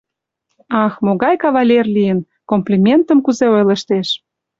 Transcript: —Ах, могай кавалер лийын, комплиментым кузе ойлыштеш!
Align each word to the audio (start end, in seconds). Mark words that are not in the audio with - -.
—Ах, 0.83 0.93
могай 1.05 1.35
кавалер 1.43 1.85
лийын, 1.95 2.19
комплиментым 2.51 3.19
кузе 3.25 3.47
ойлыштеш! 3.55 4.07